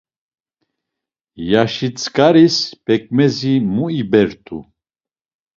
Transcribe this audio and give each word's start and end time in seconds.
Yaşitzǩaris 1.49 2.57
p̌ekmezi 2.83 3.53
muibert̆u. 3.75 4.57